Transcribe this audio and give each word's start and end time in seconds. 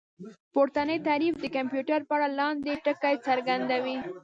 پورتنی 0.53 0.97
تعريف 1.07 1.35
د 1.39 1.45
کمپيوټر 1.57 1.99
په 2.07 2.13
اړه 2.17 2.27
لاندې 2.39 2.71
ټکي 2.85 3.15
څرګندوي 3.27 3.97